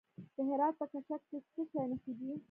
د 0.35 0.37
هرات 0.47 0.73
په 0.79 0.85
کشک 0.91 1.21
کې 1.29 1.37
د 1.43 1.45
څه 1.53 1.61
شي 1.69 1.81
نښې 1.89 2.11
دي؟ 2.17 2.31